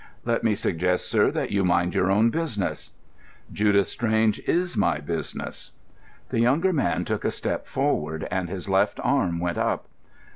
[0.25, 2.89] "Let me suggest, sir, that you mind your own business."
[3.53, 5.73] "Judith Strange is my business."
[6.29, 9.85] The younger man took a step forward, and his left arm went up.